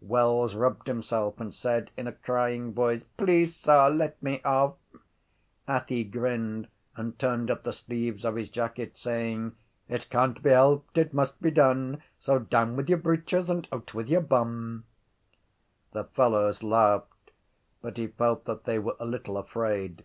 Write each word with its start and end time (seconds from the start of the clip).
Wells 0.00 0.54
rubbed 0.54 0.86
himself 0.86 1.38
and 1.38 1.52
said 1.54 1.90
in 1.98 2.06
a 2.06 2.12
crying 2.12 2.72
voice: 2.72 3.02
—Please, 3.18 3.54
sir, 3.54 3.90
let 3.90 4.22
me 4.22 4.40
off! 4.42 4.76
Athy 5.68 6.02
grinned 6.10 6.68
and 6.96 7.18
turned 7.18 7.50
up 7.50 7.62
the 7.62 7.74
sleeves 7.74 8.24
of 8.24 8.36
his 8.36 8.48
jacket, 8.48 8.96
saying: 8.96 9.52
It 9.90 10.08
can’t 10.08 10.42
be 10.42 10.48
helped; 10.48 10.96
It 10.96 11.12
must 11.12 11.42
be 11.42 11.50
done. 11.50 12.02
So 12.18 12.38
down 12.38 12.74
with 12.74 12.88
your 12.88 13.00
breeches 13.00 13.50
And 13.50 13.68
out 13.70 13.92
with 13.92 14.08
your 14.08 14.22
bum. 14.22 14.84
The 15.92 16.04
fellows 16.04 16.62
laughed; 16.62 17.30
but 17.82 17.98
he 17.98 18.06
felt 18.06 18.46
that 18.46 18.64
they 18.64 18.78
were 18.78 18.96
a 18.98 19.04
little 19.04 19.36
afraid. 19.36 20.04